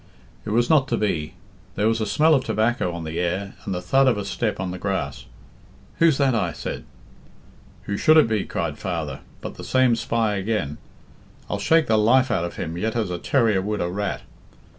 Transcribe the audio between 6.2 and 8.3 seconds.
I said. 'Who should it